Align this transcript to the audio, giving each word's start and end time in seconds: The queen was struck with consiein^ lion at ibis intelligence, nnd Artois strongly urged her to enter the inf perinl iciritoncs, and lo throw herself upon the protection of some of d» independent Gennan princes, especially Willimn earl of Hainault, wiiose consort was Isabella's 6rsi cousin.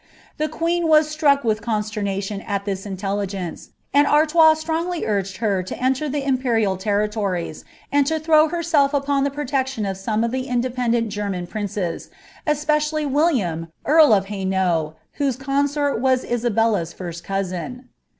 The 0.37 0.49
queen 0.49 0.87
was 0.87 1.11
struck 1.11 1.43
with 1.43 1.61
consiein^ 1.61 2.07
lion 2.31 2.41
at 2.47 2.61
ibis 2.61 2.87
intelligence, 2.87 3.69
nnd 3.93 4.07
Artois 4.07 4.55
strongly 4.55 5.05
urged 5.05 5.37
her 5.37 5.61
to 5.61 5.77
enter 5.77 6.09
the 6.09 6.23
inf 6.23 6.41
perinl 6.41 6.81
iciritoncs, 6.81 7.63
and 7.91 8.09
lo 8.09 8.17
throw 8.17 8.47
herself 8.47 8.95
upon 8.95 9.23
the 9.25 9.29
protection 9.29 9.85
of 9.85 9.97
some 9.97 10.23
of 10.23 10.31
d» 10.31 10.39
independent 10.41 11.09
Gennan 11.09 11.45
princes, 11.47 12.09
especially 12.47 13.05
Willimn 13.05 13.67
earl 13.85 14.11
of 14.11 14.25
Hainault, 14.25 14.95
wiiose 15.19 15.39
consort 15.39 15.99
was 16.01 16.25
Isabella's 16.25 16.95
6rsi 16.95 17.23
cousin. 17.23 17.89